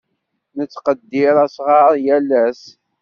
[0.57, 2.63] Nettqeddir asɣar yal ass.